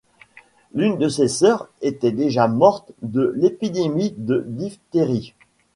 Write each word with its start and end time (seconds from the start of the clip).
L'une 0.73 0.97
de 0.97 1.07
ses 1.09 1.27
sœurs 1.27 1.69
était 1.83 2.11
déjà 2.11 2.47
morte 2.47 2.91
de 3.03 3.35
l'épidémie 3.37 4.15
de 4.17 4.43
diphtérie. 4.47 5.35